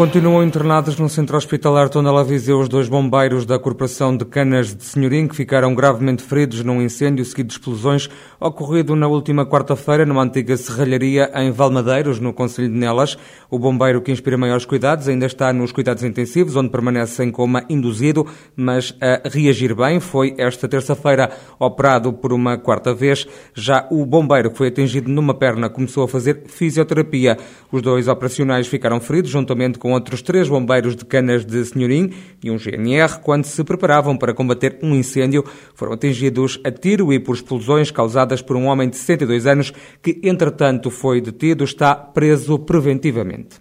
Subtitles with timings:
[0.00, 4.82] Continuam internados no centro hospitalar Tondela Viseu os dois bombeiros da Corporação de Canas de
[4.82, 8.08] Senhorim que ficaram gravemente feridos num incêndio seguido de explosões
[8.40, 13.18] ocorrido na última quarta-feira numa antiga serralharia em Valmadeiros, no Conselho de Nelas.
[13.50, 17.66] O bombeiro que inspira maiores cuidados ainda está nos cuidados intensivos, onde permanece em coma
[17.68, 18.26] induzido,
[18.56, 20.00] mas a reagir bem.
[20.00, 23.28] Foi esta terça-feira operado por uma quarta vez.
[23.52, 27.36] Já o bombeiro que foi atingido numa perna começou a fazer fisioterapia.
[27.70, 32.12] Os dois operacionais ficaram feridos juntamente com com outros três bombeiros de Canas de Senhorim
[32.44, 35.44] e um GNR quando se preparavam para combater um incêndio.
[35.74, 40.20] Foram atingidos a tiro e por explosões causadas por um homem de 62 anos que,
[40.22, 43.58] entretanto, foi detido, está preso preventivamente.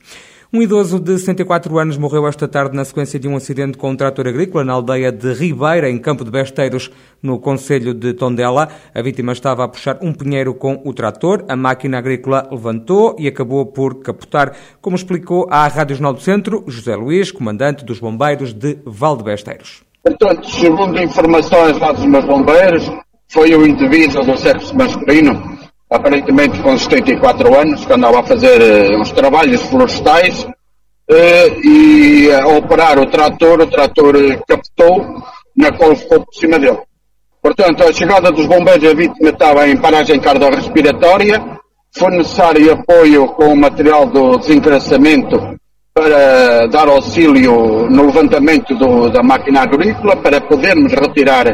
[0.52, 3.96] Um idoso de 64 anos morreu esta tarde na sequência de um acidente com um
[3.96, 6.90] trator agrícola na aldeia de Ribeira, em Campo de Besteiros,
[7.22, 8.68] no Conselho de Tondela.
[8.92, 11.46] A vítima estava a puxar um pinheiro com o trator.
[11.48, 16.64] A máquina agrícola levantou e acabou por capotar, como explicou à Rádio Jornal do Centro
[16.66, 19.84] José Luís, comandante dos bombeiros de Valdebesteiros.
[20.04, 22.90] Portanto, segundo informações lá dos meus bombeiros,
[23.28, 25.59] foi o indivíduo do sexo masculino
[25.90, 32.48] aparentemente com 74 anos, que andava a fazer uh, uns trabalhos florestais uh, e a
[32.48, 35.24] operar o trator, o trator uh, captou,
[35.58, 36.78] na qual ficou por cima dele.
[37.42, 41.42] Portanto, a chegada dos bombeiros, a vítima estava em paragem cardiorrespiratória,
[41.92, 45.58] foi necessário apoio com o material do desencraçamento
[45.94, 51.48] para dar auxílio no levantamento do, da máquina agrícola, para podermos retirar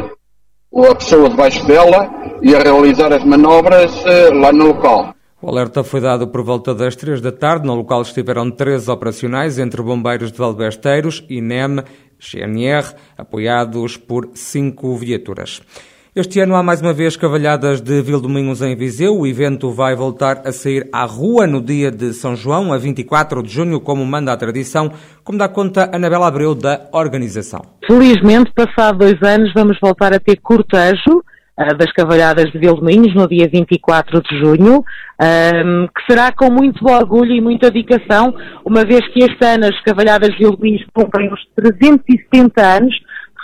[0.84, 2.10] a pessoa debaixo dela
[2.42, 5.14] e a realizar as manobras uh, lá no local.
[5.40, 7.66] O alerta foi dado por volta das três da tarde.
[7.66, 11.82] No local estiveram três operacionais entre bombeiros de Valbesteiros, INEM,
[12.18, 15.62] GNR, apoiados por cinco viaturas.
[16.18, 19.18] Este ano há mais uma vez cavalhadas de Vildomingos em Viseu.
[19.18, 23.42] O evento vai voltar a sair à rua no dia de São João, a 24
[23.42, 24.90] de junho, como manda a tradição,
[25.22, 27.60] como dá conta Anabela Abreu da organização.
[27.86, 33.28] Felizmente, passado dois anos, vamos voltar a ter cortejo uh, das cavalhadas de Vildomingos no
[33.28, 34.82] dia 24 de junho,
[35.18, 38.34] que será com muito orgulho e muita dedicação,
[38.64, 42.94] uma vez que este ano as cavalhadas de Vildomingos cumprem os 370 anos,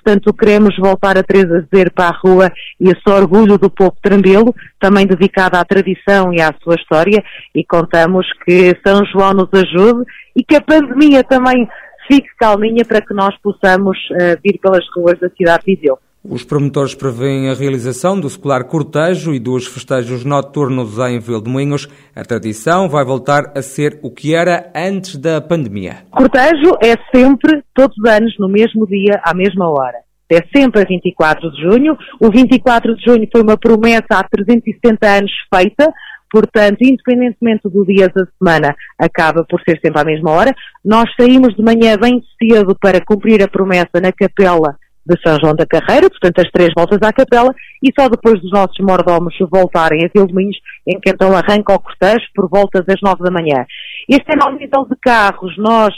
[0.03, 5.57] portanto queremos voltar a trazer para a rua esse orgulho do povo trambelo, também dedicado
[5.57, 7.23] à tradição e à sua história,
[7.55, 10.05] e contamos que São João nos ajude
[10.37, 11.69] e que a pandemia também
[12.09, 15.99] fique calminha para que nós possamos uh, vir pelas ruas da cidade de Viseu.
[16.25, 21.89] Os promotores prevêem a realização do secular cortejo e dos festejos noturnos em Vildemunhos.
[22.15, 26.05] A tradição vai voltar a ser o que era antes da pandemia.
[26.13, 29.99] Cortejo é sempre, todos os anos, no mesmo dia, à mesma hora.
[30.31, 31.99] É sempre a 24 de junho.
[32.21, 35.93] O 24 de junho foi uma promessa há 370 anos feita,
[36.31, 40.55] portanto, independentemente do dia da semana, acaba por ser sempre à mesma hora.
[40.85, 45.55] Nós saímos de manhã bem cedo para cumprir a promessa na capela de São João
[45.55, 50.05] da Carreira, portanto as três voltas à capela, e só depois dos nossos mordomos voltarem
[50.05, 53.65] a Vilminhos, em que então arranca o cortejo por volta das nove da manhã.
[54.09, 55.95] Este ano, ao nível de carros, nós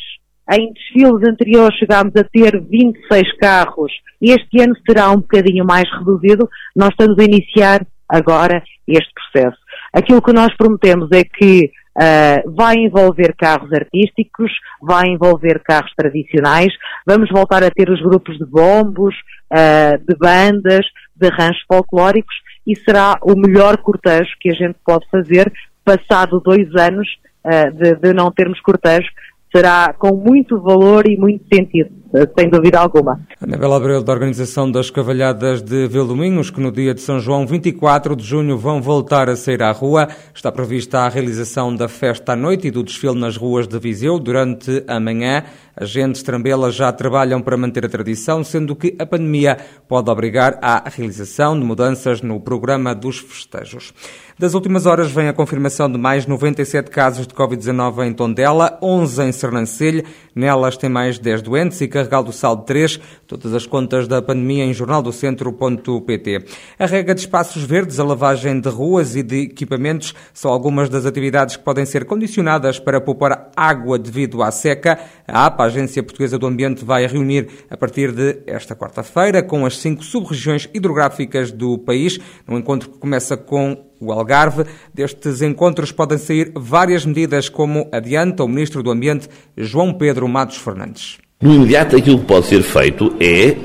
[0.52, 6.48] em desfiles anteriores chegámos a ter 26 carros, este ano será um bocadinho mais reduzido,
[6.76, 9.63] nós estamos a iniciar agora este processo.
[9.94, 14.50] Aquilo que nós prometemos é que Uh, vai envolver carros artísticos,
[14.82, 16.72] vai envolver carros tradicionais,
[17.06, 19.14] vamos voltar a ter os grupos de bombos,
[19.52, 20.84] uh, de bandas,
[21.14, 22.34] de arranjos folclóricos
[22.66, 25.52] e será o melhor cortejo que a gente pode fazer.
[25.84, 27.08] Passado dois anos
[27.44, 29.08] uh, de, de não termos cortejo,
[29.54, 31.92] será com muito valor e muito sentido,
[32.38, 33.20] sem dúvida alguma.
[33.40, 38.14] Anabela Abreu, da Organização das Cavalhadas de Vildominhos, que no dia de São João, 24
[38.14, 40.06] de junho, vão voltar a sair à rua.
[40.32, 44.20] Está prevista a realização da festa à noite e do desfile nas ruas de Viseu
[44.20, 45.42] durante a manhã.
[45.76, 49.58] Agentes trambelas já trabalham para manter a tradição, sendo que a pandemia
[49.88, 53.92] pode obrigar à realização de mudanças no programa dos festejos.
[54.36, 59.22] Das últimas horas vem a confirmação de mais 97 casos de Covid-19 em Tondela, 11
[59.22, 60.04] em Sernancelho.
[60.34, 63.00] Nelas tem mais 10 doentes e Carregal do Sal de 3.
[63.28, 66.46] Todas as contas da pandemia em jornaldocentro.pt.
[66.76, 71.06] A rega de espaços verdes, a lavagem de ruas e de equipamentos são algumas das
[71.06, 74.98] atividades que podem ser condicionadas para poupar água devido à seca.
[75.28, 79.64] A APA, a Agência Portuguesa do Ambiente, vai reunir a partir de esta quarta-feira com
[79.64, 84.64] as cinco sub-regiões hidrográficas do país, num encontro que começa com o Algarve.
[84.92, 90.58] Destes encontros podem sair várias medidas, como adianta o Ministro do Ambiente, João Pedro Matos
[90.58, 91.23] Fernandes.
[91.42, 93.56] No imediato, aquilo que pode ser feito é,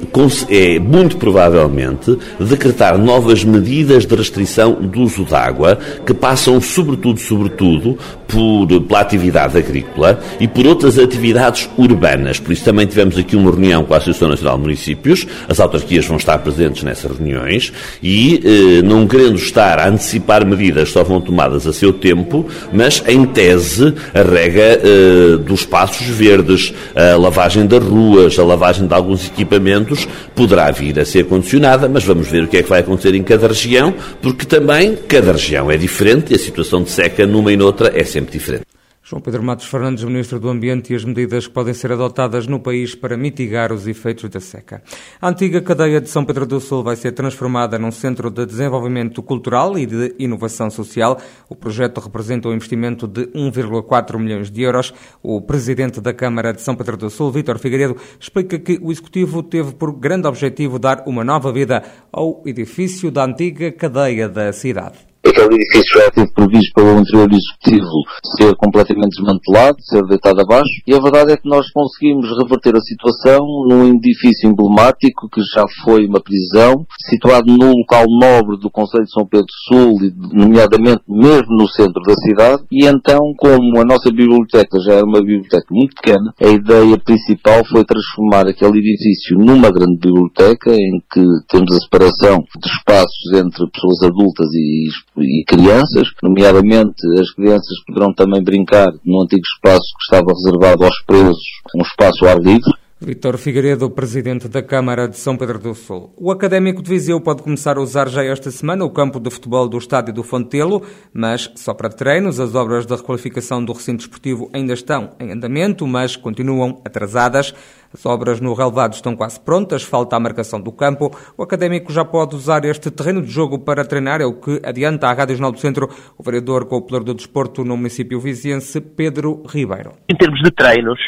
[0.50, 7.20] é, muito provavelmente, decretar novas medidas de restrição do uso de água, que passam, sobretudo,
[7.20, 12.40] sobretudo, por, pela atividade agrícola e por outras atividades urbanas.
[12.40, 16.06] Por isso também tivemos aqui uma reunião com a Associação Nacional de Municípios, as autarquias
[16.06, 17.72] vão estar presentes nessas reuniões
[18.02, 23.04] e, eh, não querendo estar a antecipar medidas só vão tomadas a seu tempo, mas,
[23.08, 28.94] em tese, a regra eh, dos espaços verdes, a lavagem das ruas, a lavagem de
[28.94, 32.82] alguns equipamentos, poderá vir a ser condicionada, mas vamos ver o que é que vai
[32.82, 37.26] acontecer em cada região, porque também cada região é diferente e a situação de seca
[37.26, 38.69] numa e noutra é sempre diferente.
[39.10, 42.60] João Pedro Matos Fernandes, Ministro do Ambiente, e as medidas que podem ser adotadas no
[42.60, 44.84] país para mitigar os efeitos da seca.
[45.20, 49.24] A antiga cadeia de São Pedro do Sul vai ser transformada num centro de desenvolvimento
[49.24, 51.20] cultural e de inovação social.
[51.50, 54.94] O projeto representa um investimento de 1,4 milhões de euros.
[55.24, 59.42] O Presidente da Câmara de São Pedro do Sul, Vítor Figueiredo, explica que o Executivo
[59.42, 65.09] teve por grande objetivo dar uma nova vida ao edifício da antiga cadeia da cidade
[65.26, 67.90] aquele edifício já teve previsto pelo anterior executivo
[68.38, 72.82] ser completamente desmantelado, ser deitado abaixo, e a verdade é que nós conseguimos reverter a
[72.82, 79.06] situação num edifício emblemático que já foi uma prisão, situado num local nobre do Conselho
[79.06, 79.98] de São Pedro Sul,
[80.32, 85.20] nomeadamente mesmo no centro da cidade, e então, como a nossa biblioteca já era uma
[85.20, 91.24] biblioteca muito pequena, a ideia principal foi transformar aquele edifício numa grande biblioteca, em que
[91.50, 94.90] temos a separação de espaços entre pessoas adultas e
[95.22, 101.02] e crianças, nomeadamente as crianças poderão também brincar no antigo espaço que estava reservado aos
[101.06, 101.44] presos,
[101.76, 102.72] um espaço ar livre.
[103.02, 106.14] Vítor Figueiredo, presidente da Câmara de São Pedro do Sul.
[106.18, 109.70] O Académico de Viseu pode começar a usar já esta semana o campo de futebol
[109.70, 112.42] do Estádio do Fontelo, mas só para treinos.
[112.42, 117.56] As obras da requalificação do recinto esportivo ainda estão em andamento, mas continuam atrasadas.
[117.94, 121.10] As obras no relevado estão quase prontas, falta a marcação do campo.
[121.38, 125.08] O Académico já pode usar este terreno de jogo para treinar, é o que adianta
[125.08, 129.94] à Rádio Jornal do Centro o vereador Copelador do Desporto no município viziense, Pedro Ribeiro.
[130.10, 131.00] Em termos de treinos,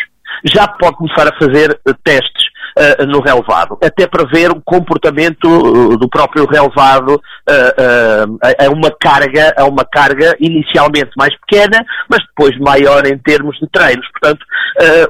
[0.43, 2.45] já pode começar a fazer eh, testes
[2.77, 8.91] uh, no relevado, até para ver o comportamento uh, do próprio relevado uh, é uma
[8.91, 14.07] carga, é uma carga inicialmente mais pequena, mas depois maior em termos de treinos.
[14.11, 14.45] Portanto,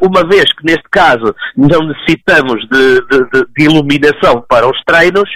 [0.02, 5.30] uma vez que neste caso não necessitamos de, de, de iluminação para os treinos,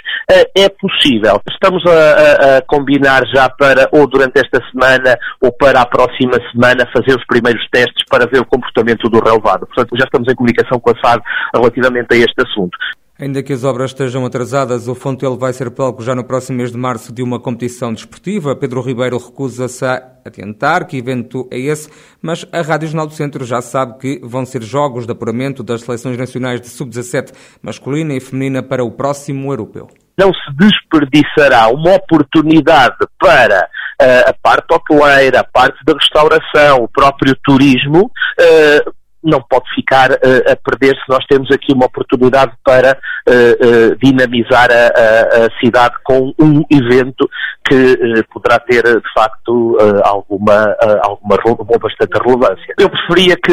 [0.56, 1.40] é possível.
[1.50, 6.38] Estamos a, a, a, combinar já para, ou durante esta semana, ou para a próxima
[6.52, 9.66] semana, fazer os primeiros testes para ver o comportamento do relevado.
[9.66, 11.22] Portanto, já estamos em comunicação com a SAD
[11.54, 12.76] relativamente a este assunto.
[13.18, 16.70] Ainda que as obras estejam atrasadas, o Fontelo vai ser palco já no próximo mês
[16.70, 18.54] de março de uma competição desportiva.
[18.54, 21.88] Pedro Ribeiro recusa-se a tentar que evento é esse,
[22.20, 25.80] mas a Rádio Jornal do Centro já sabe que vão ser jogos de apuramento das
[25.80, 27.32] seleções nacionais de sub-17
[27.62, 29.88] masculina e feminina para o próximo europeu.
[30.18, 33.66] Não se desperdiçará uma oportunidade para
[34.02, 38.95] uh, a parte hoteleira, a parte da restauração, o próprio turismo, uh,
[39.26, 42.92] não pode ficar uh, a perder se nós temos aqui uma oportunidade para
[43.28, 47.28] uh, dinamizar a, a, a, cidade com um evento
[47.68, 52.74] que poderá ter de facto alguma, alguma uma bastante relevância.
[52.78, 53.52] Eu preferia que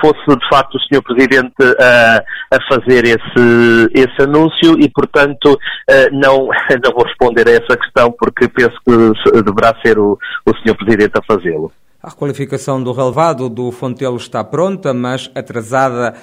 [0.00, 1.02] fosse de facto o Sr.
[1.02, 2.22] Presidente a,
[2.54, 5.58] a fazer esse, esse anúncio e portanto
[6.12, 6.48] não,
[6.84, 10.76] não vou responder a essa questão porque penso que deverá ser o, o Sr.
[10.76, 11.72] Presidente a fazê-lo.
[12.00, 16.14] A requalificação do relevado do Fontelo está pronta, mas atrasada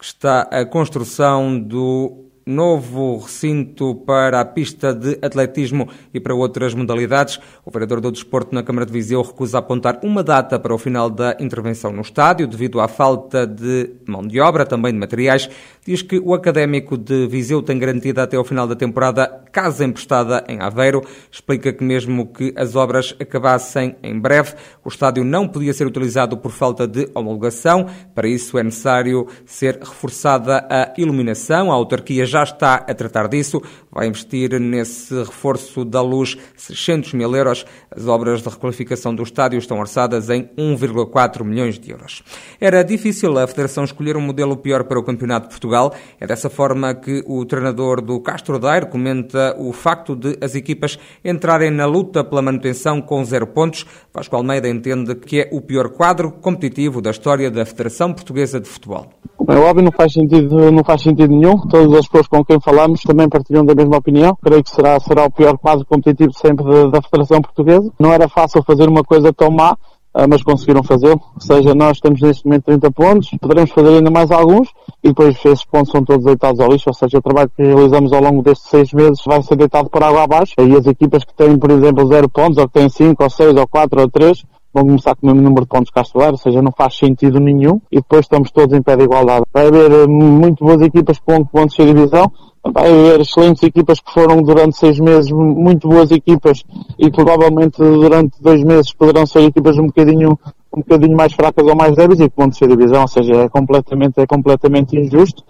[0.00, 7.38] está a construção do novo recinto para a pista de atletismo e para outras modalidades.
[7.64, 11.08] O vereador do Desporto na Câmara de Viseu recusa apontar uma data para o final
[11.08, 15.48] da intervenção no estádio, devido à falta de mão de obra, também de materiais.
[15.84, 20.44] Diz que o académico de Viseu tem garantida até ao final da temporada casa emprestada
[20.48, 21.02] em Aveiro.
[21.30, 26.36] Explica que mesmo que as obras acabassem em breve, o estádio não podia ser utilizado
[26.36, 27.86] por falta de homologação.
[28.14, 31.70] Para isso é necessário ser reforçada a iluminação.
[31.70, 37.34] A autarquia já está a tratar disso, vai investir nesse reforço da luz 600 mil
[37.36, 37.64] euros.
[37.90, 42.22] As obras de requalificação do estádio estão orçadas em 1,4 milhões de euros.
[42.58, 45.94] Era difícil a Federação escolher um modelo pior para o Campeonato de Portugal.
[46.18, 50.98] É dessa forma que o treinador do Castro Daire comenta o facto de as equipas
[51.22, 53.84] entrarem na luta pela manutenção com zero pontos.
[54.12, 58.68] Vasco Almeida entende que é o pior quadro competitivo da história da Federação Portuguesa de
[58.68, 59.10] Futebol.
[59.48, 61.58] É óbvio, não faz sentido, não faz sentido nenhum.
[61.68, 64.36] Todas as pessoas com quem falamos também partilham da mesma opinião.
[64.42, 67.90] Creio que será, será o pior quadro competitivo sempre da, da Federação Portuguesa.
[67.98, 69.76] Não era fácil fazer uma coisa tão má
[70.14, 71.20] ah, mas conseguiram fazê-lo.
[71.34, 74.68] Ou seja, nós temos neste momento 30 pontos, poderemos fazer ainda mais alguns
[75.02, 78.12] e depois esses pontos são todos deitados ao lixo, ou seja, o trabalho que realizamos
[78.12, 81.34] ao longo destes seis meses vai ser deitado por água abaixo e as equipas que
[81.34, 84.44] têm, por exemplo, 0 pontos, ou que têm 5, ou 6, ou 4, ou 3,
[84.72, 87.38] vão começar com o mesmo número de pontos que a ou seja, não faz sentido
[87.38, 87.80] nenhum.
[87.90, 89.44] E depois estamos todos em pé de igualdade.
[89.52, 92.32] Vai haver eh, muito boas equipas com pontos de divisão,
[92.64, 96.62] vai haver excelentes equipas que foram durante seis meses muito boas equipas
[96.98, 100.38] e provavelmente durante dois meses poderão ser equipas um bocadinho
[100.74, 103.48] um bocadinho mais fracas ou mais débeis e que vão descer divisão, ou seja, é
[103.48, 105.44] completamente, é completamente injusto,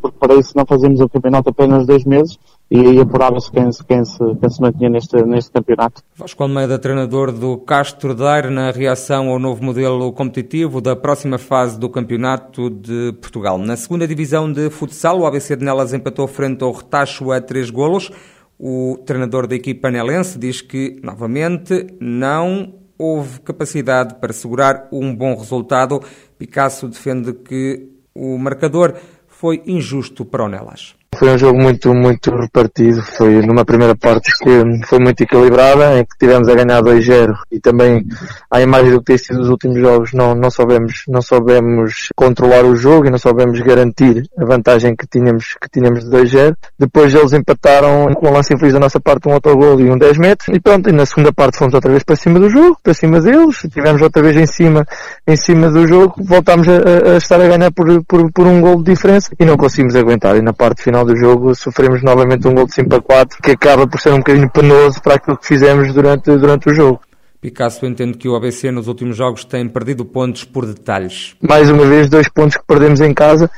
[0.00, 2.38] porque para isso não fazemos o campeonato apenas dois meses
[2.70, 6.02] e aí apurava-se quem, quem, se, quem se mantinha neste, neste campeonato.
[6.16, 11.78] Vasco Almeida, treinador do Castro Daire, na reação ao novo modelo competitivo da próxima fase
[11.78, 13.58] do Campeonato de Portugal.
[13.58, 17.68] Na segunda divisão de futsal, o ABC de Nelas empatou frente ao Retacho a três
[17.68, 18.10] golos.
[18.58, 25.36] O treinador da equipa nelense diz que, novamente, não houve capacidade para segurar um bom
[25.36, 26.00] resultado.
[26.38, 28.94] Picasso defende que o marcador
[29.42, 30.94] foi injusto para o Nelas.
[31.14, 33.02] Foi um jogo muito, muito repartido.
[33.02, 37.60] Foi numa primeira parte que foi muito equilibrada, em que tivemos a ganhar 2-0 e
[37.60, 38.04] também,
[38.50, 42.64] à imagem do que tem sido os últimos jogos, não, não soubemos, não soubemos controlar
[42.64, 46.56] o jogo e não soubemos garantir a vantagem que tínhamos, que tínhamos de 2-0.
[46.78, 50.18] Depois eles empataram com um lance infeliz da nossa parte, um autogol e um 10
[50.18, 50.48] metros.
[50.56, 53.20] E pronto, e na segunda parte fomos outra vez para cima do jogo, para cima
[53.20, 53.58] deles.
[53.72, 54.86] Tivemos outra vez em cima,
[55.26, 56.14] em cima do jogo.
[56.18, 59.56] Voltámos a, a estar a ganhar por, por, por um gol de diferença e não
[59.56, 60.36] conseguimos aguentar.
[60.36, 63.38] E na parte final final do jogo sofremos novamente um gol de 5 a 4,
[63.42, 67.00] que acaba por ser um bocadinho penoso para aquilo que fizemos durante, durante o jogo.
[67.40, 71.34] Picasso entende que o ABC nos últimos jogos tem perdido pontos por detalhes.
[71.40, 73.50] Mais uma vez, dois pontos que perdemos em casa.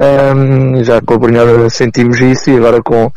[0.00, 3.10] Um, já com a Brunhada sentimos isso e agora com,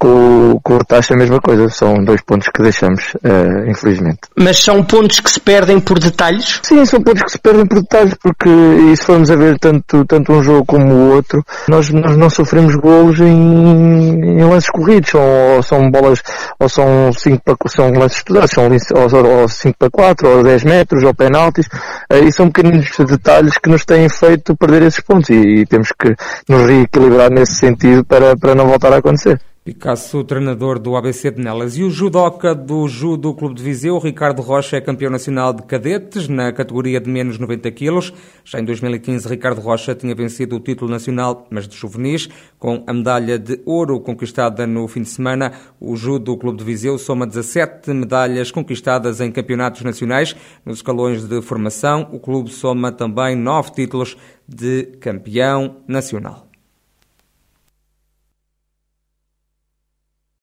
[0.00, 4.20] com, com o taxa a mesma coisa, são dois pontos que deixamos, uh, infelizmente.
[4.34, 6.58] Mas são pontos que se perdem por detalhes?
[6.62, 10.02] Sim, são pontos que se perdem por detalhes, porque e se formos a ver tanto,
[10.06, 15.12] tanto um jogo como o outro, nós, nós não sofremos golos em, em lances corridos,
[15.14, 16.22] ou, ou, são bolas,
[16.58, 21.04] ou são 5 para, são lances estudados, são ou 5 para 4, ou 10 metros,
[21.04, 25.60] ou penaltis, uh, e são pequenos detalhes que nos têm feito perder esses pontos, e,
[25.60, 26.16] e temos que
[26.48, 29.38] nos reequilibrar nesse sentido para, para não voltar a acontecer.
[29.62, 31.76] Picasso, treinador do ABC de Nelas.
[31.76, 36.28] E o judoca do Judo Clube de Viseu, Ricardo Rocha, é campeão nacional de cadetes
[36.28, 38.10] na categoria de menos 90 quilos.
[38.42, 42.26] Já em 2015, Ricardo Rocha tinha vencido o título nacional, mas de juvenis,
[42.58, 45.52] com a medalha de ouro conquistada no fim de semana.
[45.78, 50.34] O Judo Clube de Viseu soma 17 medalhas conquistadas em campeonatos nacionais.
[50.64, 54.16] Nos escalões de formação, o clube soma também nove títulos
[54.48, 56.49] de campeão nacional.